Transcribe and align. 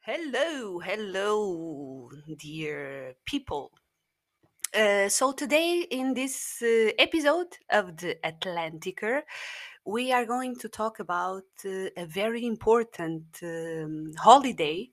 Hello, 0.00 0.80
hello, 0.80 2.10
dear 2.36 3.14
people. 3.24 3.70
Uh, 4.74 5.08
so, 5.08 5.32
today 5.32 5.80
in 5.90 6.12
this 6.14 6.60
uh, 6.62 6.90
episode 6.98 7.56
of 7.70 7.96
the 7.96 8.16
Atlanticer, 8.24 9.22
we 9.86 10.12
are 10.12 10.26
going 10.26 10.54
to 10.56 10.68
talk 10.68 11.00
about 11.00 11.44
uh, 11.64 11.88
a 11.96 12.06
very 12.06 12.44
important 12.46 13.24
um, 13.42 14.12
holiday 14.18 14.90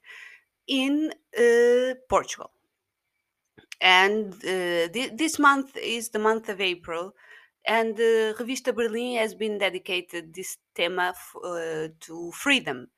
in 0.67 1.11
uh, 1.37 1.95
Portugal. 2.09 2.51
And 3.81 4.33
uh, 4.33 4.87
thi- 4.93 5.11
this 5.15 5.39
month 5.39 5.75
is 5.77 6.09
the 6.09 6.19
month 6.19 6.49
of 6.49 6.59
April, 6.61 7.13
and 7.65 7.95
Revista 7.97 8.71
Berlim 8.73 9.17
has 9.17 9.33
been 9.33 9.57
dedicated 9.57 10.33
this 10.33 10.57
tema 10.75 11.07
f- 11.15 11.35
uh, 11.43 11.87
to 12.01 12.31
freedom 12.33 12.89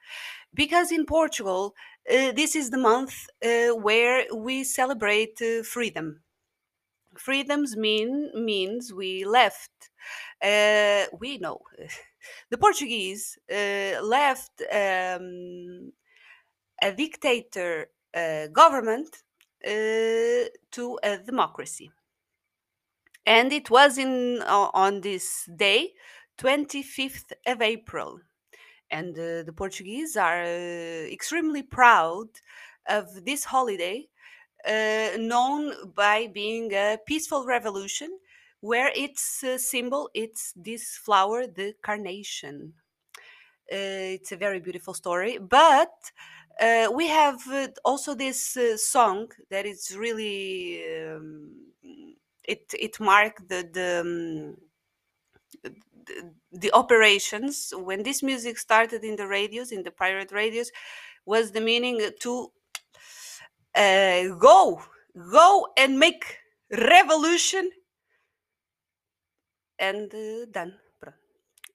because 0.53 0.91
in 0.91 1.05
Portugal, 1.05 1.75
uh, 2.11 2.31
this 2.31 2.55
is 2.55 2.69
the 2.69 2.77
month 2.77 3.27
uh, 3.43 3.69
where 3.75 4.25
we 4.33 4.63
celebrate 4.63 5.41
uh, 5.41 5.63
freedom. 5.63 6.21
Freedoms 7.17 7.75
mean 7.75 8.31
means 8.35 8.93
we 8.93 9.25
left. 9.25 9.89
Uh, 10.41 11.05
we 11.19 11.37
know 11.39 11.59
the 12.51 12.57
Portuguese 12.57 13.37
uh, 13.51 14.01
left 14.03 14.61
um, 14.71 15.91
a 16.81 16.91
dictator 16.95 17.87
government 18.53 19.23
to 19.63 20.99
a 21.03 21.17
democracy, 21.17 21.91
and 23.25 23.51
it 23.53 23.69
was 23.69 23.97
in 23.97 24.41
on 24.41 25.01
this 25.01 25.47
day, 25.55 25.93
twenty 26.37 26.81
fifth 26.81 27.33
of 27.45 27.61
April 27.61 28.21
and 28.91 29.15
the 29.15 29.53
Portuguese 29.55 30.15
are 30.15 30.43
uh, 30.43 31.07
extremely 31.11 31.63
proud 31.63 32.27
of 32.87 33.25
this 33.25 33.43
holiday, 33.43 34.07
uh, 34.65 35.17
known 35.17 35.93
by 35.93 36.27
being 36.33 36.73
a 36.73 36.97
peaceful 37.05 37.45
revolution, 37.45 38.17
where 38.61 38.91
its 38.95 39.43
symbol 39.57 40.09
it's 40.13 40.53
this 40.55 40.97
flower, 40.97 41.47
the 41.47 41.73
carnation. 41.81 42.73
Uh, 43.71 44.15
it's 44.15 44.31
a 44.31 44.37
very 44.37 44.59
beautiful 44.59 44.93
story, 44.93 45.37
but 45.37 45.91
uh, 46.61 46.87
we 46.93 47.07
have 47.07 47.39
uh, 47.51 47.67
also 47.83 48.15
this 48.15 48.55
uh, 48.57 48.77
song 48.77 49.27
that 49.51 49.65
is 49.65 49.95
really 49.97 50.81
um, 51.05 51.51
it 52.43 52.73
it 52.79 52.99
marked 52.99 53.47
the 53.49 53.69
the. 53.71 54.01
Um, 54.01 54.66
the, 56.51 56.71
operations 56.73 57.73
when 57.75 58.03
this 58.03 58.23
music 58.23 58.57
started 58.57 59.03
in 59.03 59.15
the 59.15 59.27
radios 59.27 59.71
in 59.71 59.83
the 59.83 59.91
pirate 59.91 60.31
radios 60.31 60.71
was 61.25 61.51
the 61.51 61.61
meaning 61.61 61.99
to 62.19 62.51
uh, 63.75 64.23
go 64.39 64.81
go 65.31 65.67
and 65.77 65.99
make 65.99 66.37
revolution 66.71 67.69
and 69.79 70.13
uh, 70.13 70.45
done 70.51 70.73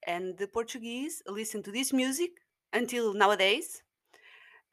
and 0.06 0.36
the 0.38 0.46
portuguese 0.46 1.22
listen 1.26 1.62
to 1.62 1.70
this 1.70 1.92
music 1.92 2.30
until 2.72 3.14
nowadays 3.14 3.82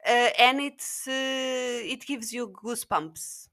uh, 0.06 0.30
and 0.38 0.60
it's 0.60 1.06
uh, 1.06 1.92
it 1.94 2.04
gives 2.06 2.32
you 2.32 2.48
goosebumps 2.48 3.48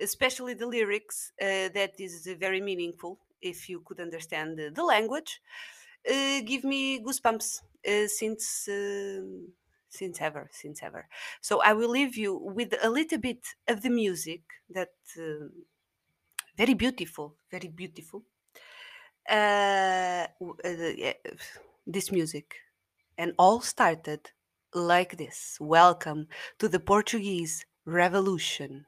especially 0.00 0.54
the 0.54 0.66
lyrics 0.66 1.32
uh, 1.40 1.68
that 1.74 1.92
is 1.98 2.28
very 2.38 2.60
meaningful 2.60 3.18
if 3.40 3.68
you 3.68 3.80
could 3.80 4.00
understand 4.00 4.58
the, 4.58 4.70
the 4.70 4.82
language 4.84 5.40
uh, 6.10 6.40
give 6.44 6.64
me 6.64 7.00
goosebumps 7.00 7.62
uh, 7.88 8.06
since 8.06 8.68
um 8.68 9.48
since 9.88 10.20
ever 10.20 10.48
since 10.52 10.82
ever. 10.82 11.08
So 11.40 11.60
i 11.62 11.72
will 11.72 11.90
leave 11.90 12.16
you 12.16 12.36
with 12.36 12.74
a 12.82 12.90
little 12.90 13.18
bit 13.18 13.46
of 13.68 13.82
the 13.82 13.90
music 13.90 14.42
that 14.70 14.94
um 15.18 15.52
very 16.56 16.74
beautiful 16.74 17.36
very 17.50 17.68
beautiful 17.68 18.24
yeah, 20.96 21.12
this 21.86 22.12
music. 22.12 22.56
And 23.18 23.32
all 23.38 23.60
started 23.60 24.30
like 24.74 25.16
this. 25.16 25.56
Welcome 25.60 26.28
to 26.58 26.68
the 26.68 26.80
portuguese 26.80 27.64
revolution 27.84 28.86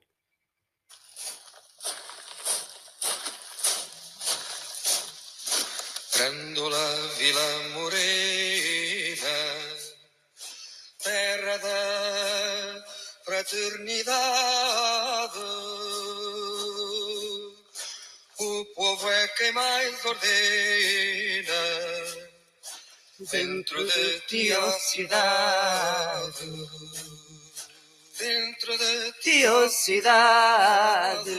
Grândola 6.18 6.86
Vila 7.16 7.48
Morena, 7.74 9.38
terra 10.98 11.56
da 11.58 12.84
fraternidade. 13.24 15.38
O 18.40 18.64
povo 18.74 19.08
é 19.08 19.28
quem 19.28 19.52
mais 19.52 20.04
ordena 20.04 21.54
dentro 23.30 23.86
de 23.86 24.20
ti, 24.26 24.52
ó 24.54 24.72
cidade. 24.72 26.50
Dentro 28.18 28.76
de 28.76 29.12
ti, 29.22 29.46
ó 29.46 29.68
cidade. 29.68 31.30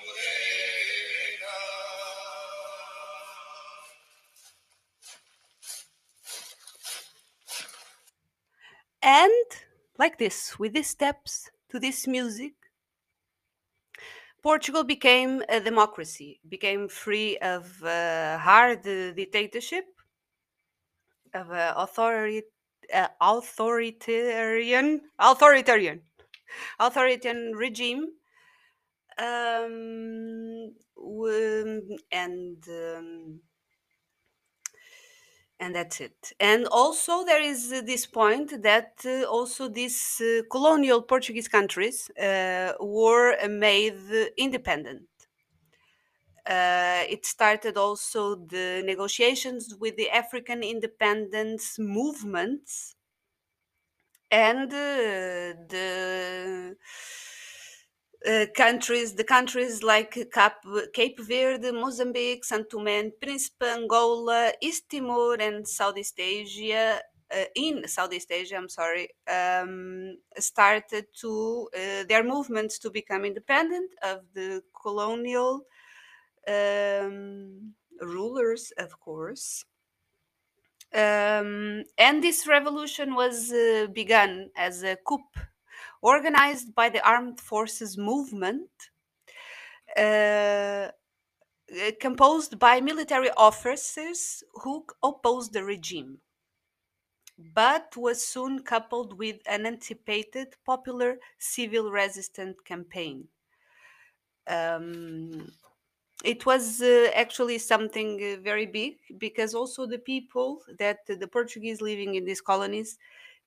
Morena. 0.00 0.66
And 9.02 9.30
like 9.98 10.18
this, 10.18 10.58
with 10.58 10.74
these 10.74 10.88
steps 10.90 11.50
to 11.70 11.78
this 11.78 12.06
music, 12.06 12.54
Portugal 14.42 14.84
became 14.84 15.42
a 15.48 15.60
democracy, 15.60 16.40
became 16.48 16.88
free 16.88 17.36
of 17.38 17.82
uh, 17.82 18.38
hard 18.38 18.82
dictatorship, 18.82 19.84
of 21.34 21.50
uh, 21.50 21.74
authority, 21.76 22.42
uh, 22.92 23.08
authoritarian, 23.20 25.00
authoritarian, 25.18 26.02
authoritarian 26.78 27.52
regime, 27.54 28.08
um, 29.18 30.72
and 32.12 32.64
um, 32.68 33.40
and 35.60 35.74
that's 35.74 36.00
it. 36.00 36.32
And 36.40 36.66
also 36.66 37.24
there 37.24 37.40
is 37.42 37.68
this 37.70 38.06
point 38.06 38.62
that 38.62 39.02
uh, 39.04 39.24
also 39.24 39.68
these 39.68 40.20
uh, 40.20 40.42
colonial 40.50 41.02
portuguese 41.02 41.48
countries 41.48 42.10
uh, 42.18 42.72
were 42.80 43.36
made 43.48 44.00
independent. 44.36 45.08
Uh, 46.46 47.04
it 47.08 47.24
started 47.24 47.76
also 47.78 48.34
the 48.34 48.82
negotiations 48.84 49.74
with 49.76 49.96
the 49.96 50.10
african 50.10 50.62
independence 50.62 51.78
movements 51.78 52.94
and 54.30 54.72
uh, 54.72 55.54
the 55.68 56.76
uh, 58.26 58.46
countries, 58.54 59.14
the 59.14 59.24
countries 59.24 59.82
like 59.82 60.28
Cap, 60.32 60.64
Cape 60.92 61.20
Verde, 61.20 61.72
Mozambique, 61.72 62.44
Santo 62.44 62.78
Tomé 62.78 63.00
and 63.00 63.12
Príncipe, 63.20 63.62
Angola, 63.62 64.52
East 64.60 64.90
Timor, 64.90 65.34
and 65.40 65.66
Southeast 65.66 66.18
Asia. 66.18 67.00
Uh, 67.32 67.44
in 67.54 67.86
Southeast 67.86 68.30
Asia, 68.32 68.56
I'm 68.56 68.68
sorry, 68.68 69.08
um, 69.28 70.16
started 70.36 71.06
to 71.20 71.68
uh, 71.74 72.04
their 72.08 72.24
movements 72.24 72.78
to 72.80 72.90
become 72.90 73.24
independent 73.24 73.90
of 74.02 74.22
the 74.34 74.62
colonial 74.82 75.62
um, 76.48 77.72
rulers, 78.00 78.72
of 78.78 78.98
course. 78.98 79.64
Um, 80.92 81.84
and 81.96 82.20
this 82.20 82.48
revolution 82.48 83.14
was 83.14 83.52
uh, 83.52 83.86
begun 83.92 84.50
as 84.56 84.82
a 84.82 84.96
coup 84.96 85.22
organized 86.02 86.74
by 86.74 86.88
the 86.88 87.04
armed 87.06 87.40
forces 87.40 87.96
movement 87.98 88.70
uh, 89.96 90.00
uh, 90.00 90.90
composed 92.00 92.58
by 92.58 92.80
military 92.80 93.30
officers 93.32 94.44
who 94.62 94.86
opposed 95.02 95.52
the 95.52 95.64
regime 95.64 96.20
but 97.52 97.96
was 97.96 98.24
soon 98.24 98.62
coupled 98.62 99.18
with 99.18 99.42
an 99.44 99.66
anticipated 99.66 100.54
popular 100.64 101.18
civil 101.38 101.90
resistance 101.90 102.60
campaign. 102.60 103.28
Um, 104.46 105.52
it 106.24 106.46
was 106.46 106.82
uh, 106.82 107.10
actually 107.14 107.58
something 107.58 108.22
uh, 108.22 108.42
very 108.42 108.66
big 108.66 108.98
because 109.18 109.54
also 109.54 109.86
the 109.86 109.98
people 109.98 110.62
that 110.78 111.06
the 111.06 111.28
portuguese 111.28 111.80
living 111.82 112.14
in 112.16 112.24
these 112.26 112.40
colonies 112.42 112.98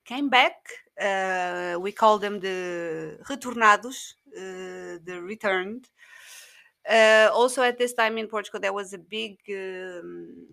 came 0.05 0.29
back. 0.29 0.55
Uh, 0.99 1.77
we 1.79 1.91
call 1.91 2.19
them 2.19 2.39
the 2.39 3.17
retornados, 3.29 4.13
uh, 4.37 4.99
the 5.03 5.19
returned. 5.21 5.89
Uh, 6.89 7.29
also, 7.33 7.63
at 7.63 7.77
this 7.77 7.93
time 7.93 8.17
in 8.17 8.27
Portugal, 8.27 8.59
there 8.59 8.73
was 8.73 8.93
a 8.93 8.97
big 8.97 9.37
um, 9.49 10.47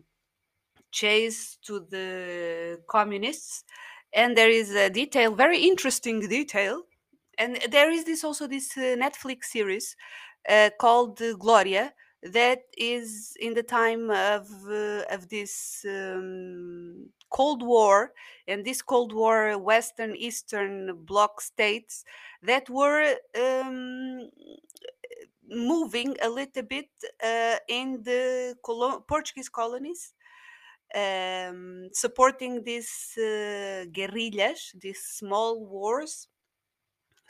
chase 0.92 1.58
to 1.62 1.80
the 1.90 2.80
communists, 2.88 3.64
and 4.12 4.36
there 4.36 4.50
is 4.50 4.74
a 4.74 4.90
detail, 4.90 5.34
very 5.34 5.58
interesting 5.58 6.20
detail, 6.20 6.82
and 7.36 7.58
there 7.70 7.90
is 7.90 8.04
this 8.04 8.22
also 8.24 8.46
this 8.46 8.76
uh, 8.76 8.96
Netflix 8.96 9.44
series 9.44 9.96
uh, 10.48 10.70
called 10.78 11.20
Gloria 11.38 11.92
that 12.22 12.64
is 12.76 13.36
in 13.40 13.54
the 13.54 13.62
time 13.62 14.10
of 14.10 14.48
uh, 14.68 15.02
of 15.10 15.28
this 15.28 15.84
um, 15.88 17.06
Cold 17.30 17.62
War 17.62 18.12
and 18.46 18.64
this 18.64 18.82
Cold 18.82 19.12
War 19.12 19.56
Western 19.58 20.14
Eastern 20.16 20.96
Bloc 21.04 21.40
states 21.40 22.04
that 22.42 22.68
were 22.68 23.16
um, 23.38 24.28
moving 25.48 26.16
a 26.22 26.28
little 26.28 26.62
bit 26.62 26.88
uh, 27.24 27.56
in 27.68 28.02
the 28.02 28.56
colo- 28.62 29.00
Portuguese 29.00 29.48
colonies. 29.48 30.14
Um, 30.92 31.88
supporting 31.92 32.64
these 32.64 33.16
uh, 33.16 33.84
guerrillas, 33.92 34.74
these 34.80 35.00
small 35.00 35.64
wars, 35.64 36.26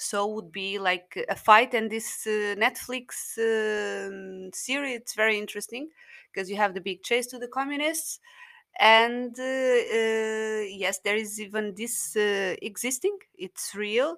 so 0.00 0.26
would 0.26 0.50
be 0.50 0.78
like 0.78 1.22
a 1.28 1.36
fight 1.36 1.74
and 1.74 1.90
this 1.90 2.26
uh, 2.26 2.54
netflix 2.56 3.36
um, 3.38 4.50
series 4.52 4.96
it's 4.96 5.14
very 5.14 5.38
interesting 5.38 5.88
because 6.32 6.48
you 6.48 6.56
have 6.56 6.72
the 6.72 6.80
big 6.80 7.02
chase 7.02 7.26
to 7.26 7.38
the 7.38 7.48
communists 7.48 8.18
and 8.78 9.38
uh, 9.38 9.42
uh, 9.42 10.62
yes 10.82 11.00
there 11.04 11.16
is 11.16 11.38
even 11.38 11.74
this 11.76 12.16
uh, 12.16 12.54
existing 12.62 13.16
it's 13.36 13.74
real 13.74 14.16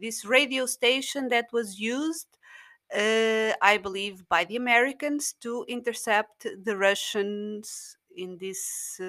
this 0.00 0.24
radio 0.24 0.64
station 0.64 1.28
that 1.28 1.46
was 1.52 1.80
used 1.80 2.28
uh, 2.94 3.52
i 3.62 3.76
believe 3.82 4.28
by 4.28 4.44
the 4.44 4.56
americans 4.56 5.34
to 5.40 5.64
intercept 5.66 6.46
the 6.62 6.76
russians 6.76 7.96
in 8.16 8.38
this 8.38 9.00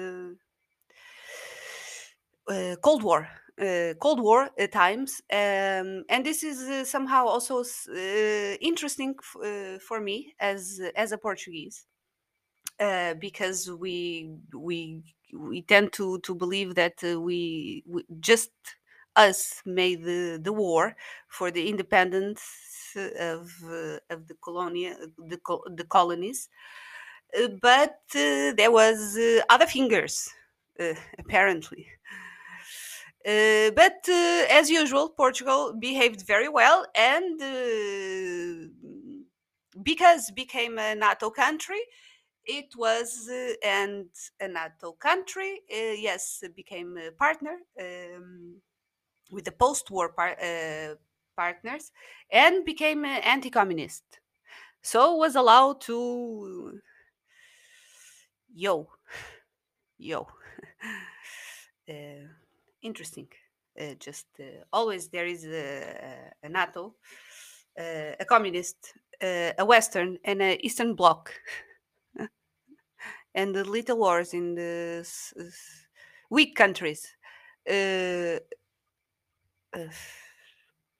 uh, 2.48 2.76
Cold 2.82 3.02
War, 3.02 3.28
uh, 3.60 3.94
Cold 4.00 4.20
War 4.20 4.50
uh, 4.58 4.66
times, 4.68 5.20
um, 5.32 6.04
and 6.08 6.24
this 6.24 6.42
is 6.42 6.58
uh, 6.62 6.84
somehow 6.84 7.26
also 7.26 7.60
uh, 7.62 8.56
interesting 8.60 9.14
uh, 9.42 9.78
for 9.80 10.00
me 10.00 10.34
as 10.40 10.80
as 10.96 11.12
a 11.12 11.18
Portuguese 11.18 11.86
uh, 12.80 13.14
because 13.14 13.70
we 13.70 14.30
we 14.54 15.02
we 15.34 15.62
tend 15.62 15.92
to 15.94 16.18
to 16.20 16.34
believe 16.34 16.74
that 16.74 17.02
we, 17.02 17.82
we 17.86 18.04
just 18.20 18.50
us 19.16 19.62
made 19.66 20.04
the, 20.04 20.38
the 20.42 20.52
war 20.52 20.94
for 21.28 21.50
the 21.50 21.68
independence 21.68 22.42
of 23.18 23.50
of 24.10 24.26
the 24.28 24.34
colonia 24.42 24.96
the 25.18 25.38
col- 25.38 25.64
the 25.74 25.84
colonies. 25.84 26.48
But 27.60 28.00
there 28.12 28.70
was 28.70 29.18
other 29.48 29.66
fingers 29.66 30.32
apparently 31.18 31.88
uh, 33.26 33.70
but 33.72 33.98
uh, 34.08 34.46
as 34.50 34.70
usual, 34.70 35.10
Portugal 35.10 35.74
behaved 35.78 36.22
very 36.26 36.48
well, 36.48 36.86
and 36.96 37.40
uh, 37.42 38.68
because 39.82 40.30
became 40.32 40.78
a 40.78 40.94
NATO 40.94 41.30
country, 41.30 41.80
it 42.44 42.74
was 42.76 43.28
uh, 43.30 43.54
and 43.64 44.08
a 44.40 44.48
NATO 44.48 44.92
country. 44.92 45.62
Uh, 45.72 45.94
yes, 45.98 46.42
became 46.56 46.96
a 46.98 47.12
partner 47.12 47.58
um, 47.80 48.60
with 49.30 49.44
the 49.44 49.52
post-war 49.52 50.10
par- 50.12 50.38
uh, 50.42 50.94
partners, 51.36 51.92
and 52.32 52.64
became 52.64 53.04
anti-communist. 53.04 54.04
So 54.82 55.16
was 55.16 55.36
allowed 55.36 55.80
to 55.82 56.80
yo 58.54 58.88
yo. 59.98 60.26
interesting. 62.82 63.28
Uh, 63.78 63.94
just 64.00 64.26
uh, 64.40 64.64
always 64.72 65.08
there 65.08 65.26
is 65.26 65.44
a, 65.44 66.32
a 66.42 66.48
NATO, 66.48 66.94
uh, 67.78 68.12
a 68.18 68.24
communist, 68.24 68.92
uh, 69.22 69.52
a 69.58 69.64
Western, 69.64 70.18
and 70.24 70.42
a 70.42 70.58
Eastern 70.66 70.94
Bloc, 70.94 71.32
and 73.34 73.54
the 73.54 73.64
little 73.64 73.98
wars 73.98 74.34
in 74.34 74.54
the 74.54 75.08
weak 76.28 76.56
countries. 76.56 77.06
Uh, 77.70 78.40
uh, 79.72 79.92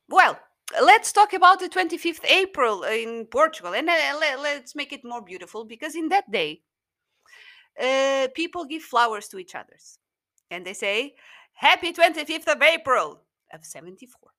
well, 0.08 0.38
let's 0.80 1.10
talk 1.10 1.32
about 1.32 1.58
the 1.58 1.68
25th 1.68 2.24
April 2.26 2.84
in 2.84 3.26
Portugal, 3.26 3.74
and 3.74 3.86
let, 3.86 4.40
let's 4.40 4.76
make 4.76 4.92
it 4.92 5.04
more 5.04 5.22
beautiful 5.22 5.64
because 5.64 5.96
in 5.96 6.08
that 6.10 6.30
day, 6.30 6.62
people 8.34 8.64
give 8.66 8.82
flowers 8.82 9.26
to 9.28 9.38
each 9.38 9.56
others, 9.56 9.98
and 10.50 10.64
they 10.64 10.74
say, 10.74 11.14
"Happy 11.58 11.92
25th 11.92 12.48
of 12.48 12.62
April 12.62 13.22
of 13.52 13.64
74." 13.64 14.30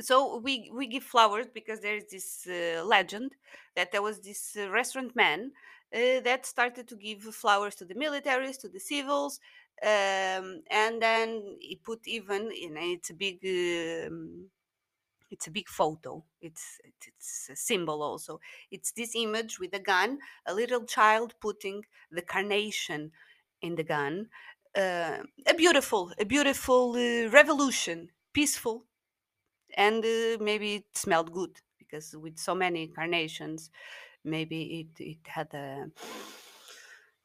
so 0.00 0.38
we 0.38 0.70
we 0.74 0.86
give 0.86 1.04
flowers 1.04 1.46
because 1.52 1.80
there's 1.80 2.04
this 2.10 2.46
uh, 2.48 2.82
legend 2.84 3.32
that 3.76 3.92
there 3.92 4.02
was 4.02 4.20
this 4.20 4.56
uh, 4.58 4.70
restaurant 4.70 5.14
man 5.14 5.52
uh, 5.94 6.20
that 6.20 6.46
started 6.46 6.88
to 6.88 6.96
give 6.96 7.22
flowers 7.22 7.74
to 7.74 7.84
the 7.84 7.94
militaries 7.94 8.58
to 8.58 8.68
the 8.68 8.80
civils 8.80 9.40
um, 9.82 10.62
and 10.70 11.00
then 11.00 11.56
he 11.60 11.76
put 11.76 12.00
even 12.06 12.50
in 12.50 12.76
it's 12.76 13.10
a 13.10 13.14
big 13.14 13.38
um, 13.44 14.46
it's 15.30 15.46
a 15.46 15.50
big 15.50 15.68
photo 15.68 16.22
it's 16.40 16.80
it's 17.06 17.48
a 17.50 17.56
symbol 17.56 18.02
also 18.02 18.40
it's 18.70 18.92
this 18.92 19.12
image 19.14 19.58
with 19.58 19.74
a 19.74 19.78
gun 19.78 20.18
a 20.46 20.54
little 20.54 20.84
child 20.84 21.34
putting 21.40 21.84
the 22.10 22.22
carnation 22.22 23.10
in 23.62 23.74
the 23.74 23.84
gun 23.84 24.26
uh, 24.76 25.18
a 25.46 25.54
beautiful 25.54 26.12
a 26.18 26.24
beautiful 26.24 26.92
uh, 26.92 27.28
revolution 27.30 28.10
peaceful 28.32 28.86
and 29.76 30.04
uh, 30.04 30.38
maybe 30.40 30.76
it 30.76 30.86
smelled 30.96 31.32
good 31.32 31.60
because 31.78 32.16
with 32.16 32.38
so 32.38 32.54
many 32.54 32.88
carnations 32.88 33.70
maybe 34.24 34.80
it, 34.80 35.02
it 35.04 35.18
had 35.26 35.52
a, 35.54 35.90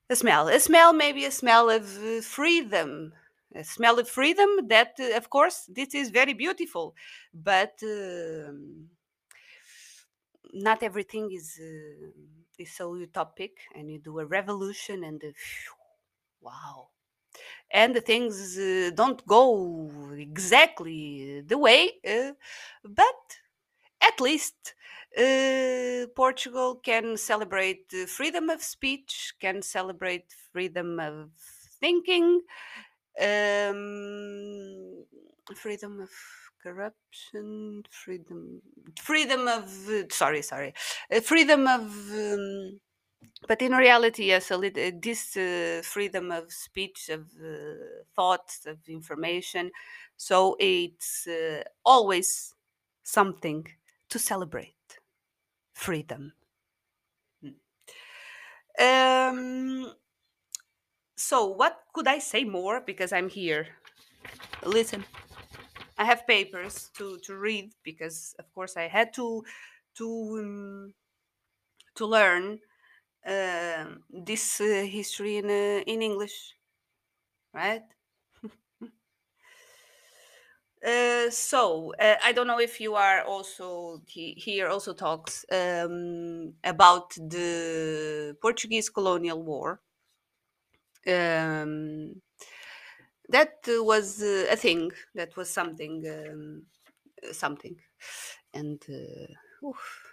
a 0.09 0.15
smell 0.15 0.47
a 0.50 0.59
smell 0.59 0.94
maybe 0.94 1.25
a 1.25 1.31
smell 1.31 1.69
of 1.69 1.86
uh, 2.03 2.21
freedom 2.21 3.13
a 3.56 3.63
smell 3.63 4.00
of 4.00 4.09
freedom 4.09 4.50
that 4.68 4.94
uh, 5.00 5.15
of 5.18 5.30
course 5.30 5.65
this 5.68 5.94
is 5.94 6.09
very 6.09 6.33
beautiful 6.33 6.95
but 7.33 7.75
um, 7.84 8.89
not 10.53 10.84
everything 10.84 11.31
is 11.31 11.60
uh, 11.62 12.10
is 12.58 12.72
so 12.79 12.93
utopic 12.93 13.53
and 13.75 13.91
you 13.91 14.00
do 14.00 14.19
a 14.19 14.25
revolution 14.25 15.03
and 15.03 15.24
uh, 15.24 15.31
wow 16.41 16.89
and 17.72 17.95
the 17.95 18.01
things 18.01 18.57
uh, 18.57 18.91
don't 18.95 19.25
go 19.27 19.89
exactly 20.17 21.41
the 21.41 21.57
way 21.57 21.91
uh, 22.07 22.31
but 22.84 23.38
at 24.01 24.19
least 24.22 24.75
uh, 25.17 26.05
Portugal 26.15 26.75
can 26.75 27.17
celebrate 27.17 27.91
freedom 28.07 28.50
of 28.50 28.62
speech, 28.62 29.34
can 29.39 29.62
celebrate 29.62 30.25
freedom 30.51 31.00
of 31.00 31.31
thinking, 31.79 32.41
um, 33.22 35.05
freedom 35.55 36.01
of 36.01 36.10
corruption, 36.62 37.84
freedom, 37.91 38.62
freedom 39.00 39.48
of 39.48 39.69
sorry, 40.12 40.41
sorry, 40.41 40.74
uh, 41.13 41.22
freedom 41.22 41.67
of. 41.67 41.84
Um, 42.12 42.79
but 43.48 43.62
in 43.62 43.74
reality, 43.74 44.25
yes, 44.25 44.51
a 44.51 44.58
lit- 44.58 44.77
uh, 44.77 44.91
this 45.01 45.38
uh, 45.38 45.82
freedom 45.84 46.32
of 46.32 46.51
speech, 46.51 47.10
of 47.10 47.27
uh, 47.44 48.03
thoughts, 48.15 48.65
of 48.65 48.77
information. 48.88 49.72
So 50.17 50.55
it's 50.60 51.27
uh, 51.27 51.63
always 51.86 52.53
something 53.03 53.67
to 54.10 54.20
celebrate 54.20 55.00
freedom. 55.74 56.34
Um, 58.79 59.94
so, 61.17 61.46
what 61.46 61.79
could 61.94 62.08
I 62.08 62.20
say 62.20 62.44
more? 62.44 62.82
Because 62.82 63.13
I'm 63.13 63.29
here. 63.29 63.67
Listen, 64.65 65.05
I 65.98 66.05
have 66.05 66.27
papers 66.27 66.89
to 66.98 67.17
to 67.20 67.36
read 67.38 67.74
because, 67.84 68.36
of 68.39 68.53
course, 68.53 68.75
I 68.77 68.88
had 68.88 69.13
to 69.13 69.44
to 69.96 70.08
um, 70.39 70.94
to 71.96 72.05
learn 72.05 72.60
uh, 73.25 73.86
this 74.10 74.62
uh, 74.62 74.86
history 74.89 75.38
in 75.38 75.46
uh, 75.46 75.84
in 75.88 76.01
English, 76.01 76.55
right? 77.53 77.84
Uh, 80.86 81.29
so 81.32 81.94
uh, 82.00 82.15
I 82.24 82.32
don't 82.32 82.46
know 82.46 82.60
if 82.60 82.79
you 82.79 82.94
are 82.96 83.24
also 83.24 84.01
he, 84.08 84.34
here 84.38 84.67
also 84.67 84.94
talks 84.94 85.44
um, 85.51 86.53
about 86.63 87.12
the 87.15 88.38
Portuguese 88.39 88.89
colonial 88.89 89.41
war. 89.41 89.82
Um, 91.08 92.22
that 93.29 93.53
was 93.67 94.22
uh, 94.22 94.48
a 94.51 94.55
thing. 94.55 94.91
That 95.15 95.36
was 95.36 95.50
something, 95.50 96.03
um, 96.08 96.63
something, 97.34 97.77
and 98.53 98.82
uh, 98.89 99.67
oof. 99.67 100.12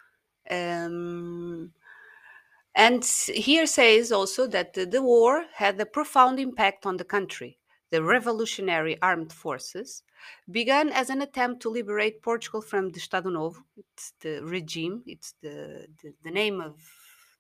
And 2.75 3.05
here 3.05 3.67
says 3.67 4.13
also 4.13 4.47
that 4.49 4.75
the, 4.75 5.03
war 5.03 5.45
had 5.55 5.81
a 5.81 5.87
profound 5.87 6.41
impact 6.41 6.87
on 6.87 6.97
the 6.97 7.05
country. 7.05 7.59
The 7.91 8.03
revolutionary 8.03 9.01
armed 9.03 9.33
forces 9.33 10.03
began 10.51 10.89
as 10.89 11.11
an 11.11 11.21
attempt 11.21 11.61
to 11.63 11.69
liberate 11.69 12.23
Portugal 12.23 12.63
from 12.63 12.89
the 12.89 12.99
Estado 12.99 13.29
Novo. 13.29 13.61
It's 13.77 14.15
the 14.21 14.41
regime. 14.43 15.03
It's 15.07 15.35
the 15.43 15.87
the, 16.03 16.15
the 16.25 16.31
name 16.31 16.63
of 16.63 16.81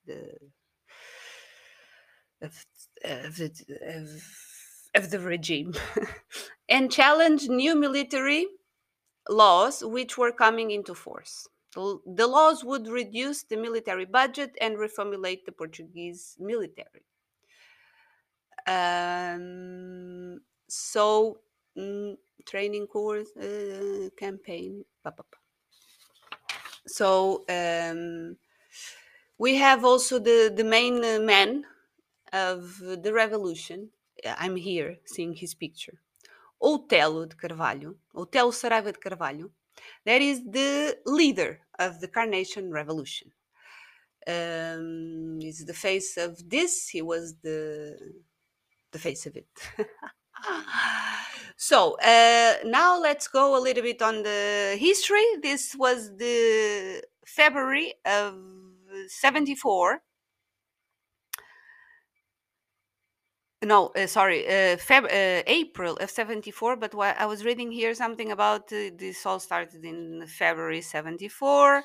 the 0.04 0.36
of, 2.42 2.66
of, 3.04 3.40
of, 3.40 4.08
of 4.94 5.10
the 5.10 5.20
regime 5.20 5.72
and 6.68 6.92
challenge 6.92 7.48
new 7.48 7.74
military 7.74 8.46
laws 9.28 9.82
which 9.82 10.18
were 10.18 10.32
coming 10.32 10.70
into 10.70 10.94
force. 10.94 11.46
The, 11.74 12.26
laws 12.26 12.64
would 12.64 12.86
reduce 12.86 13.44
the 13.44 13.56
military 13.56 14.04
budget 14.04 14.56
and 14.60 14.76
reformulate 14.76 15.44
the 15.46 15.52
Portuguese 15.52 16.36
military. 16.38 17.04
Um, 18.66 20.40
so, 20.68 21.38
mm, 21.76 22.16
training 22.46 22.86
course, 22.86 23.34
uh, 23.36 24.10
campaign. 24.18 24.84
pa, 25.02 25.10
pa, 25.10 25.22
pa. 25.22 25.38
So, 26.86 27.44
um, 27.48 28.36
we 29.38 29.56
have 29.56 29.84
also 29.84 30.18
the, 30.18 30.52
the 30.54 30.64
main 30.64 31.00
man 31.24 31.64
of 32.32 32.78
the 32.78 33.12
revolution. 33.12 33.88
I'm 34.38 34.56
here 34.56 34.98
seeing 35.06 35.34
his 35.34 35.54
picture. 35.54 36.00
Otelo 36.62 37.28
de 37.28 37.34
Carvalho, 37.34 37.96
Otelo 38.14 38.52
Saraiva 38.52 38.92
de 38.92 38.98
Carvalho, 38.98 39.50
that 40.04 40.22
is 40.22 40.44
the 40.44 40.96
leader 41.06 41.61
of 41.78 42.00
the 42.00 42.08
Carnation 42.08 42.70
Revolution. 42.70 43.32
Um, 44.26 45.38
he's 45.40 45.64
the 45.64 45.74
face 45.74 46.16
of 46.16 46.48
this. 46.48 46.88
He 46.88 47.02
was 47.02 47.34
the 47.42 47.98
the 48.92 48.98
face 48.98 49.26
of 49.26 49.36
it. 49.36 49.48
so 51.56 51.96
uh, 52.00 52.54
now 52.64 53.00
let's 53.00 53.26
go 53.26 53.58
a 53.58 53.60
little 53.60 53.82
bit 53.82 54.00
on 54.02 54.22
the 54.22 54.76
history. 54.78 55.24
This 55.42 55.74
was 55.74 56.16
the 56.16 57.02
February 57.26 57.94
of 58.04 58.34
seventy-four. 59.08 60.02
No, 63.64 63.88
uh, 63.94 64.06
sorry, 64.08 64.46
uh, 64.46 64.76
Feb- 64.76 65.04
uh, 65.12 65.42
April 65.46 65.96
of 65.98 66.10
74. 66.10 66.76
But 66.76 66.94
I 66.94 67.26
was 67.26 67.44
reading 67.44 67.70
here 67.70 67.94
something 67.94 68.32
about 68.32 68.72
uh, 68.72 68.90
this 68.96 69.24
all 69.24 69.38
started 69.38 69.84
in 69.84 70.24
February 70.26 70.80
74. 70.80 71.84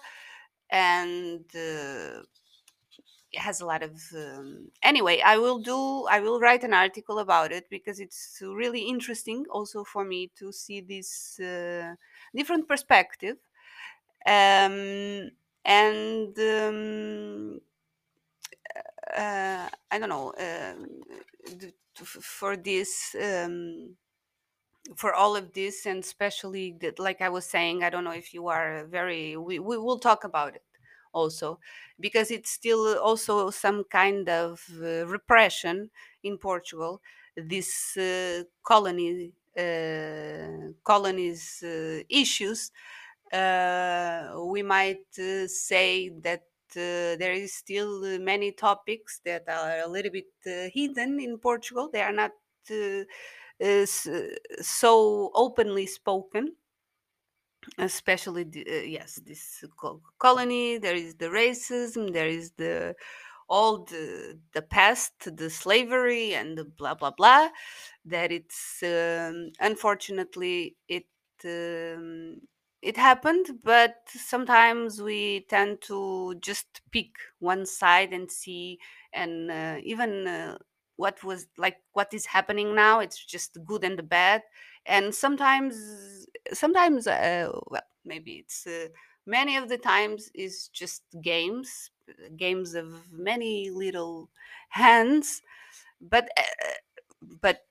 And 0.72 1.46
uh, 1.56 2.24
it 3.32 3.40
has 3.40 3.62
a 3.62 3.66
lot 3.66 3.84
of. 3.84 3.92
Um, 4.16 4.70
anyway, 4.82 5.22
I 5.26 5.38
will 5.38 5.60
do, 5.60 6.06
I 6.10 6.20
will 6.20 6.40
write 6.40 6.64
an 6.64 6.74
article 6.74 7.20
about 7.20 7.52
it 7.52 7.70
because 7.70 8.00
it's 8.00 8.42
really 8.42 8.82
interesting 8.82 9.46
also 9.52 9.84
for 9.84 10.04
me 10.06 10.32
to 10.40 10.52
see 10.52 10.82
this 10.82 11.40
uh, 11.40 11.94
different 12.36 12.68
perspective. 12.68 13.38
Um, 14.26 15.32
and 15.66 16.38
um, 16.40 17.62
uh, 19.16 19.70
I 19.92 20.00
don't 20.00 20.10
know 20.10 20.34
um, 20.38 21.02
for 22.06 22.56
this 22.58 23.16
um, 23.22 23.96
for 24.96 25.14
all 25.14 25.36
of 25.36 25.54
this 25.54 25.86
and 25.86 26.04
especially 26.04 26.76
that 26.82 26.98
like 27.00 27.22
I 27.22 27.30
was 27.30 27.46
saying 27.46 27.84
I 27.84 27.90
don't 27.90 28.04
know 28.04 28.12
if 28.12 28.34
you 28.34 28.48
are 28.48 28.86
very 28.86 29.36
we, 29.36 29.60
we 29.60 29.78
will 29.78 30.00
talk 30.00 30.24
about 30.24 30.56
it 30.56 30.64
also 31.14 31.60
because 32.00 32.32
it's 32.32 32.52
still 32.52 32.98
also 33.00 33.50
some 33.50 33.84
kind 33.86 34.30
of 34.30 34.64
uh, 34.82 35.06
repression 35.08 35.90
in 36.24 36.38
Portugal. 36.38 37.02
This 37.36 37.98
uh, 37.98 38.44
colony 38.64 39.32
uh, 39.58 40.72
colonies 40.84 41.62
uh, 41.64 42.02
issues 42.10 42.72
uh, 43.34 44.34
we 44.46 44.64
might 44.64 45.06
uh, 45.20 45.48
say 45.48 46.10
that 46.22 46.44
there 47.18 47.34
is 47.34 47.54
still 47.54 48.04
uh, 48.04 48.20
many 48.20 48.52
topics 48.52 49.20
that 49.26 49.44
are 49.50 49.80
a 49.80 49.88
little 49.88 50.12
bit 50.12 50.26
uh, 50.46 50.70
hidden 50.74 51.20
in 51.20 51.38
Portugal. 51.38 51.90
They 51.92 52.02
are 52.02 52.12
not 52.12 52.32
uh, 52.72 53.04
uh, 53.64 53.86
so 54.62 55.32
openly 55.34 55.88
spoken, 55.88 56.56
especially 57.78 58.44
the, 58.44 58.66
uh, 58.68 58.84
yes, 58.84 59.20
this 59.26 59.64
colony. 60.20 60.78
There 60.78 60.96
is 60.96 61.16
the 61.16 61.28
racism. 61.28 62.14
There 62.14 62.28
is 62.28 62.52
the 62.52 62.96
all 63.50 63.86
the 63.86 64.40
the 64.54 64.62
past, 64.62 65.36
the 65.36 65.50
slavery, 65.50 66.36
and 66.36 66.58
the 66.58 66.66
blah 66.66 66.94
blah 66.96 67.12
blah. 67.12 67.50
That 68.06 68.32
it's 68.32 68.84
um, 68.84 69.52
unfortunately 69.60 70.76
it. 70.88 71.06
Um, 71.46 72.42
it 72.82 72.98
happened, 72.98 73.60
but 73.64 73.96
sometimes 74.08 75.02
we 75.02 75.42
tend 75.50 75.82
to 75.82 76.36
just 76.42 76.82
pick 76.92 77.16
one 77.40 77.66
side 77.66 78.14
and 78.14 78.32
see, 78.32 78.80
and 79.14 79.52
uh, 79.52 79.78
even 79.84 80.28
uh, 80.28 80.58
what 80.98 81.24
was 81.24 81.48
like 81.58 81.78
what 81.94 82.14
is 82.14 82.26
happening 82.26 82.76
now. 82.76 83.00
It's 83.00 83.24
just 83.26 83.54
the 83.54 83.60
good 83.60 83.84
and 83.84 83.98
the 83.98 84.04
bad, 84.04 84.44
and 84.86 85.14
sometimes, 85.14 86.28
sometimes, 86.54 87.08
uh, 87.08 87.50
well, 87.68 87.82
maybe 88.06 88.34
it's 88.46 88.68
uh, 88.68 88.88
many 89.26 89.58
of 89.58 89.70
the 89.70 89.78
times 89.78 90.30
is 90.36 90.68
just 90.70 91.04
games, 91.22 91.90
uh, 92.10 92.30
games 92.38 92.76
of 92.76 92.94
many 93.12 93.70
little 93.70 94.30
hands, 94.70 95.42
but 96.02 96.30
uh, 96.38 96.44
but 97.42 97.66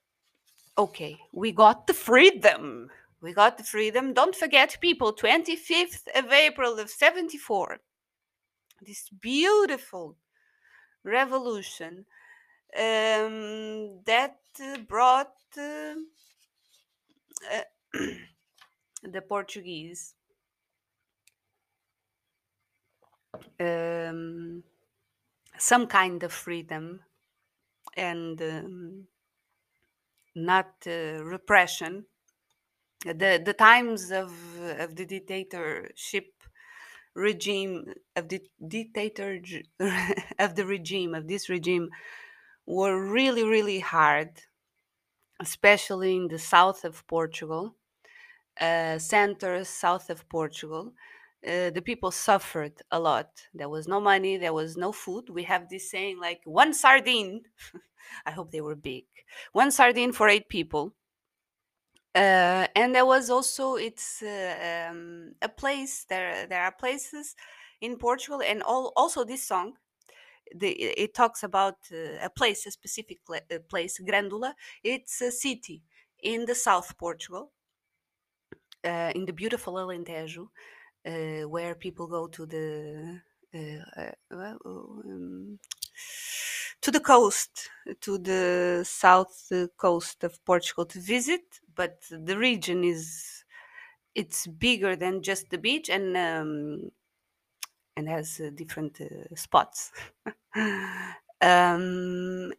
okay, 0.78 1.18
we 1.32 1.52
got 1.52 1.86
the 1.86 1.94
freedom. 1.94 2.90
We 3.26 3.33
got 3.33 3.59
the 3.59 3.64
freedom. 3.64 4.14
Don't 4.14 4.37
forget, 4.37 4.78
people, 4.80 5.12
25th 5.12 6.06
of 6.14 6.30
April 6.30 6.78
of 6.78 6.88
74. 6.88 7.80
This 8.80 9.09
beautiful 9.21 10.16
revolution 11.02 12.06
um, 12.78 13.99
that 14.06 14.37
uh, 14.62 14.78
brought 14.87 15.33
uh, 15.59 15.95
uh, 17.52 17.99
the 19.02 19.23
Portuguese 19.23 20.14
um, 23.59 24.62
some 25.59 25.88
kind 25.88 26.23
of 26.23 26.33
freedom 26.33 27.00
and 27.97 28.40
um, 28.40 29.06
not 30.37 30.71
uh, 30.87 31.25
repression. 31.25 32.04
The 33.06 33.40
the 33.44 33.54
times 33.54 34.10
of 34.10 34.30
of 34.60 34.96
the 34.96 35.06
dictatorship 35.06 36.26
regime 37.14 37.94
of 38.16 38.28
the 38.28 38.42
dictator 38.66 39.40
of 40.38 40.56
the 40.56 40.66
regime 40.66 41.14
of 41.14 41.28
this 41.28 41.48
regime 41.48 41.90
were 42.66 42.96
really 43.18 43.44
really 43.44 43.80
hard, 43.80 44.42
especially 45.40 46.16
in 46.16 46.28
the 46.28 46.38
south 46.38 46.84
of 46.84 47.06
Portugal, 47.06 47.76
uh, 48.60 48.98
center 48.98 49.64
south 49.64 50.10
of 50.10 50.28
Portugal. 50.28 50.94
Uh, 51.46 51.70
the 51.70 51.82
people 51.82 52.10
suffered 52.10 52.82
a 52.90 53.00
lot. 53.00 53.30
There 53.54 53.68
was 53.68 53.88
no 53.88 54.00
money, 54.00 54.36
there 54.38 54.54
was 54.54 54.76
no 54.76 54.92
food. 54.92 55.30
We 55.30 55.44
have 55.44 55.68
this 55.68 55.90
saying 55.90 56.18
like 56.20 56.42
one 56.44 56.75
sardine. 56.75 57.42
I 58.26 58.32
hope 58.32 58.50
they 58.52 58.62
were 58.62 58.76
big. 58.76 59.06
One 59.52 59.70
sardine 59.70 60.12
for 60.12 60.28
eight 60.28 60.48
people. 60.48 60.94
Uh, 62.16 62.66
and 62.75 62.94
there 62.94 63.04
was 63.04 63.28
also 63.28 63.75
it's 63.75 64.23
uh, 64.23 64.88
um, 64.90 65.32
a 65.42 65.49
place 65.50 66.06
there. 66.08 66.46
There 66.46 66.62
are 66.62 66.73
places 66.73 67.37
in 67.82 67.99
Portugal, 67.99 68.40
and 68.42 68.62
all, 68.62 68.92
also 68.96 69.23
this 69.23 69.46
song. 69.46 69.75
The, 70.54 70.70
it 70.70 71.12
talks 71.12 71.42
about 71.42 71.75
uh, 71.92 72.25
a 72.25 72.30
place, 72.30 72.64
a 72.66 72.70
specific 72.70 73.18
place, 73.68 74.00
Grândola. 74.00 74.54
It's 74.82 75.20
a 75.20 75.30
city 75.30 75.82
in 76.23 76.46
the 76.46 76.54
south 76.54 76.96
Portugal, 76.96 77.52
uh, 78.82 79.12
in 79.14 79.26
the 79.26 79.32
beautiful 79.35 79.75
Alentejo, 79.75 80.49
uh, 81.04 81.49
where 81.49 81.75
people 81.75 82.06
go 82.06 82.28
to 82.28 82.46
the 82.46 83.20
uh, 83.54 84.12
um, 84.32 85.58
to 86.80 86.90
the 86.90 87.00
coast, 87.00 87.68
to 88.00 88.16
the 88.16 88.85
south 88.87 89.52
coast 89.76 90.25
of 90.25 90.42
Portugal 90.46 90.87
to 90.87 90.99
visit. 90.99 91.61
But 91.76 92.02
the 92.11 92.38
region 92.38 92.85
is 92.85 93.45
it's 94.14 94.47
bigger 94.47 94.97
than 94.97 95.23
just 95.23 95.50
the 95.50 95.59
beach 95.59 95.90
and 95.90 96.16
um, 96.16 96.92
and 97.97 98.09
has 98.09 98.40
uh, 98.40 98.50
different 98.54 99.00
uh, 99.00 99.35
spots. 99.35 99.92
um, 101.40 102.52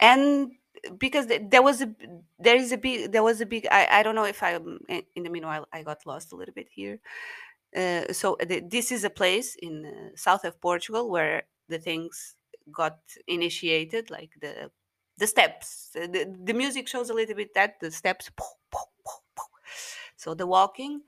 and 0.00 0.52
because 0.98 1.28
there 1.28 1.62
was 1.62 1.82
a 1.82 1.94
there 2.38 2.56
is 2.56 2.72
a 2.72 2.78
big 2.78 3.12
there 3.12 3.22
was 3.22 3.40
a 3.40 3.46
big 3.46 3.66
I, 3.70 4.00
I 4.00 4.02
don't 4.02 4.14
know 4.14 4.24
if 4.24 4.42
I 4.42 4.58
i- 4.90 5.04
in 5.16 5.24
the 5.24 5.30
meanwhile 5.30 5.66
I 5.72 5.82
got 5.82 6.06
lost 6.06 6.32
a 6.32 6.36
little 6.36 6.54
bit 6.54 6.68
here. 6.70 7.00
Uh, 7.76 8.12
so 8.12 8.36
the, 8.40 8.60
this 8.60 8.92
is 8.92 9.04
a 9.04 9.10
place 9.10 9.56
in 9.56 9.86
uh, 9.86 10.16
south 10.16 10.44
of 10.44 10.60
Portugal 10.60 11.10
where 11.10 11.44
the 11.68 11.78
things 11.78 12.36
got 12.72 12.98
initiated, 13.28 14.10
like 14.10 14.32
the 14.40 14.70
the 15.18 15.26
steps. 15.26 15.90
The, 15.94 16.34
the 16.44 16.54
music 16.54 16.88
shows 16.88 17.10
a 17.10 17.14
little 17.14 17.34
bit 17.36 17.54
that 17.54 17.80
the 17.80 17.90
steps. 17.90 18.30
So 20.16 20.34
the 20.34 20.46
walking, 20.46 21.02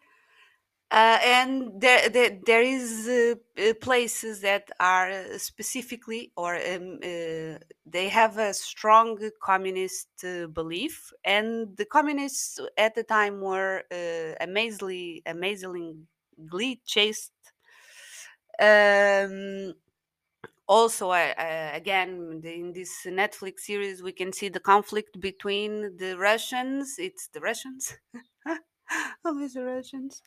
uh, 0.91 1.19
and 1.25 1.81
there, 1.81 2.09
there 2.09 2.39
there 2.47 2.63
is 2.63 3.09
uh, 3.09 3.35
uh, 3.63 3.75
places 3.81 4.41
that 4.41 4.71
are 4.81 5.39
specifically 5.39 6.33
or 6.37 6.57
um, 6.57 6.99
uh, 7.03 7.59
they 7.87 8.09
have 8.11 8.39
a 8.39 8.53
strong 8.55 9.19
communist 9.43 10.09
uh, 10.25 10.49
belief 10.49 11.13
and 11.25 11.77
the 11.77 11.85
communists 11.85 12.59
at 12.77 12.95
the 12.97 13.05
time 13.05 13.41
were 13.41 13.85
uh, 13.93 14.35
amazingly 14.41 15.23
amazingly 15.27 16.83
chased 16.85 17.33
um, 18.61 19.75
also 20.71 21.11
I, 21.11 21.35
again 21.81 22.41
in 22.45 22.73
this 22.73 22.93
netflix 23.07 23.61
series 23.71 24.03
we 24.03 24.13
can 24.13 24.33
see 24.33 24.49
the 24.51 24.61
conflict 24.61 25.21
between 25.21 25.97
the 25.99 26.17
russians 26.19 26.97
it's 26.99 27.29
the 27.35 27.41
russians 27.41 27.99
always 29.25 29.55
the 29.55 29.65
russians 29.65 30.23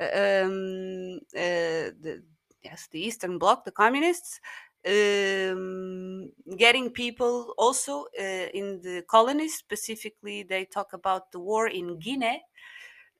uh, 0.00 0.04
um, 0.44 1.20
uh, 1.36 1.92
the, 2.04 2.22
yes, 2.62 2.88
the 2.92 3.00
Eastern 3.00 3.38
Bloc, 3.38 3.64
the 3.64 3.72
communists, 3.72 4.40
um, 4.86 6.30
getting 6.58 6.90
people 6.90 7.54
also 7.58 8.06
uh, 8.20 8.48
in 8.54 8.80
the 8.82 9.04
colonies. 9.10 9.56
Specifically, 9.56 10.42
they 10.44 10.64
talk 10.66 10.92
about 10.94 11.32
the 11.32 11.40
war 11.40 11.68
in 11.68 11.98
Guinea, 11.98 12.42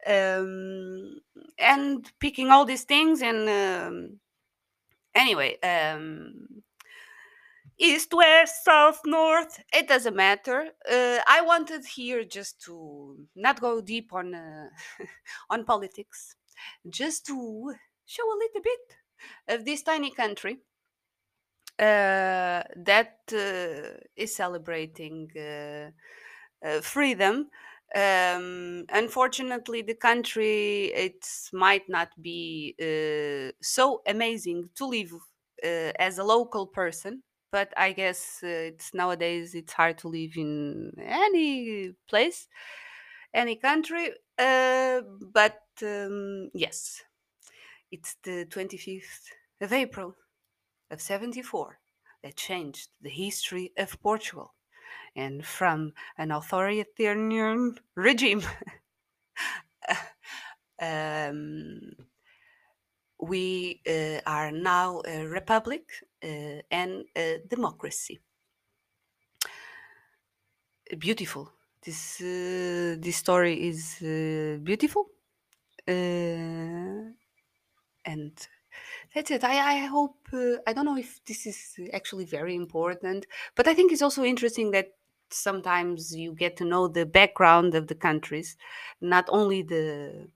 um, 0.07 1.21
and 1.59 2.11
picking 2.21 2.51
all 2.51 2.65
these 2.65 2.85
things. 2.85 3.23
And 3.23 3.49
um, 3.49 4.21
anyway, 5.15 5.59
um, 5.61 6.63
east, 7.79 8.13
west, 8.13 8.65
south, 8.65 9.01
north, 9.05 9.61
it 9.73 9.89
doesn't 9.89 10.17
matter. 10.17 10.69
Uh, 10.91 11.19
I 11.27 11.43
wanted 11.43 11.85
here 11.85 12.25
just 12.25 12.61
to 12.63 13.17
not 13.35 13.61
go 13.61 13.81
deep 13.81 14.13
on 14.13 14.35
uh, 14.35 14.69
on 15.51 15.65
politics, 15.65 16.37
just 16.89 17.27
to 17.27 17.75
show 18.07 18.25
a 18.25 18.39
little 18.39 18.63
bit 18.63 19.57
of 19.57 19.65
this 19.65 19.83
tiny 19.83 20.11
country 20.11 20.59
uh, 21.79 22.63
that 22.77 23.21
uh, 23.33 23.99
is 24.17 24.35
celebrating 24.37 25.31
uh, 25.37 25.91
uh, 26.67 26.81
freedom. 26.83 27.49
Um, 27.95 28.85
unfortunately, 28.91 29.83
the 29.83 29.95
country 29.95 30.87
it 30.95 31.27
might 31.53 31.89
not 31.89 32.11
be 32.21 32.75
uh, 32.81 33.53
so 33.61 34.03
amazing 34.07 34.71
to 34.77 34.87
live 34.87 35.13
uh, 35.65 35.93
as 35.99 36.19
a 36.19 36.25
local 36.25 36.67
person. 36.69 37.23
But 37.53 37.73
I 37.77 37.93
guess 37.93 38.41
uh, 38.45 38.71
it's 38.71 38.95
nowadays 38.95 39.55
it's 39.57 39.73
hard 39.73 39.99
to 39.99 40.09
live 40.09 40.37
in 40.37 40.93
any 41.01 41.95
place, 42.09 42.47
any 43.35 43.57
country. 43.57 44.13
Uh, 44.39 45.03
but 45.33 45.63
um, 45.83 46.51
yes, 46.55 47.03
it's 47.91 48.17
the 48.23 48.47
25th 48.47 49.31
of 49.61 49.73
April 49.73 50.17
of 50.91 51.01
74 51.01 51.79
that 52.23 52.37
changed 52.37 52.91
the 53.01 53.11
history 53.11 53.73
of 53.79 54.01
Portugal. 54.03 54.55
And 55.17 55.45
from 55.45 55.93
an 56.17 56.31
authoritarian 56.31 57.79
regime, 57.95 58.43
um, 60.81 61.81
we 63.21 63.81
uh, 63.87 64.21
are 64.27 64.51
now 64.51 65.03
a 65.07 65.27
republic 65.27 65.85
uh, 66.23 66.63
and 66.71 67.05
a 67.17 67.41
democracy. 67.47 68.21
Beautiful. 70.99 71.53
This 71.83 72.21
uh, 72.21 72.97
this 72.99 73.17
story 73.17 73.69
is 73.69 74.03
uh, 74.03 74.59
beautiful, 74.63 75.07
uh, 75.89 77.13
and 78.05 78.33
that's 79.15 79.31
it. 79.31 79.45
I, 79.45 79.75
I 79.75 79.87
hope, 79.87 80.29
uh, 80.33 80.57
I 80.67 80.73
don't 80.73 80.85
know 80.85 80.97
if 80.97 81.25
this 81.25 81.47
is 81.47 81.79
actually 81.93 82.27
very 82.27 82.55
important, 82.55 83.27
but 83.57 83.69
I 83.69 83.75
think 83.75 83.93
it's 83.93 84.03
also 84.03 84.25
interesting 84.25 84.73
that 84.73 84.89
sometimes 85.33 86.15
you 86.17 86.35
get 86.35 86.57
to 86.59 86.65
know 86.65 86.89
the 86.89 87.07
background 87.07 87.75
of 87.75 87.87
the 87.89 87.95
countries, 87.95 88.57
not 89.01 89.27
only 89.29 89.63
the, 89.63 90.31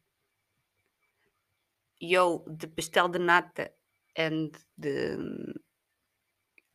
yo, 2.01 2.45
the 2.47 2.69
pastel 2.69 3.09
de 3.09 3.19
nata 3.19 3.71
and 4.17 4.57
the, 4.79 5.55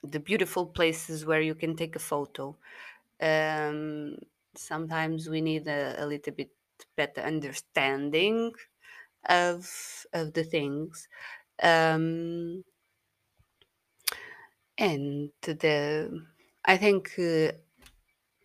the 0.03 0.19
beautiful 0.19 0.65
places 0.65 1.25
where 1.25 1.41
you 1.41 1.55
can 1.55 1.75
take 1.75 1.95
a 1.95 1.99
photo. 1.99 2.57
Um, 3.21 4.17
sometimes 4.55 5.29
we 5.29 5.41
need 5.41 5.67
a, 5.67 6.03
a 6.03 6.07
little 6.07 6.33
bit 6.33 6.51
better 6.97 7.21
understanding 7.21 8.53
of 9.29 9.69
of 10.13 10.33
the 10.33 10.43
things 10.43 11.07
um, 11.63 12.63
and 14.77 15.31
the 15.41 16.25
I 16.65 16.77
think 16.77 17.17
uh, 17.19 17.51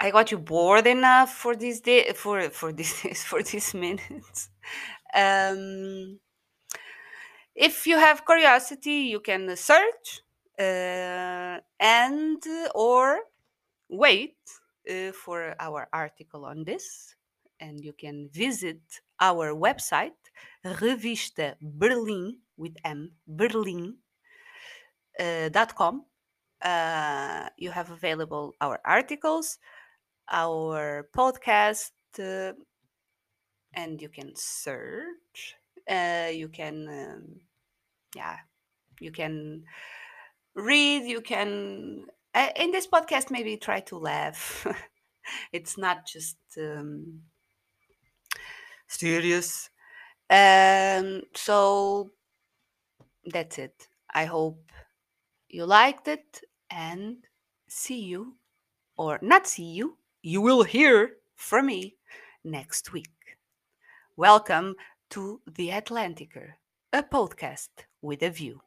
I 0.05 0.11
got 0.11 0.31
you 0.31 0.37
bored 0.37 0.87
enough 0.87 1.33
for 1.35 1.57
this 1.57 1.81
day 1.81 2.13
for 2.13 2.51
for 2.51 2.73
this 2.75 2.93
days 3.03 3.25
for 3.25 3.43
these 3.43 3.73
minutes. 3.73 4.51
Um, 5.15 6.21
if 7.55 7.87
you 7.87 7.97
have 7.97 8.27
curiosity, 8.27 9.09
you 9.13 9.21
can 9.21 9.57
search 9.57 10.21
uh, 10.59 11.57
and 11.81 12.43
or 12.75 13.21
wait 13.89 14.37
uh, 14.91 15.13
for 15.13 15.55
our 15.59 15.89
article 15.91 16.45
on 16.45 16.65
this, 16.65 17.17
and 17.59 17.83
you 17.83 17.95
can 17.95 18.29
visit 18.31 18.83
our 19.21 19.55
website 19.55 20.21
Revista 20.67 21.55
Berlim 21.63 22.33
with 22.59 22.77
M 22.85 23.13
Berlim 23.27 23.95
uh, 25.19 25.49
dot 25.49 25.75
com. 25.75 26.05
Uh, 26.61 27.49
you 27.57 27.71
have 27.71 27.91
available 27.91 28.53
our 28.61 28.81
articles, 28.85 29.59
our 30.31 31.09
podcast, 31.15 31.91
uh, 32.19 32.53
and 33.75 34.01
you 34.01 34.09
can 34.09 34.33
search. 34.35 35.57
Uh, 35.89 36.29
you 36.33 36.49
can, 36.49 36.89
um, 36.89 37.41
yeah, 38.15 38.37
you 39.01 39.13
can 39.13 39.65
read. 40.55 41.05
You 41.05 41.21
can 41.21 42.07
uh, 42.35 42.49
in 42.57 42.71
this 42.71 42.87
podcast 42.87 43.31
maybe 43.31 43.57
try 43.57 43.81
to 43.81 43.99
laugh. 43.99 44.67
it's 45.53 45.79
not 45.79 46.07
just 46.07 46.37
um, 46.59 47.21
serious. 48.89 49.71
Um, 50.31 51.23
so 51.35 52.11
that's 53.27 53.59
it. 53.59 53.89
I 54.13 54.25
hope 54.25 54.71
you 55.49 55.67
liked 55.67 56.09
it 56.09 56.41
and 56.71 57.19
see 57.69 58.01
you, 58.01 58.37
or 58.97 59.19
not 59.23 59.47
see 59.47 59.65
you, 59.65 59.97
you 60.27 60.41
will 60.41 60.63
hear 60.63 61.17
from 61.37 61.67
me 61.67 61.97
next 62.45 62.95
week. 62.95 63.37
Welcome 64.17 64.75
to 65.11 65.43
The 65.47 65.69
Atlanticer, 65.69 66.55
a 66.95 67.03
podcast 67.03 67.69
with 68.01 68.23
a 68.23 68.31
view. 68.31 68.63